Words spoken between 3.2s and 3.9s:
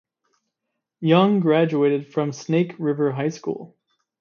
School.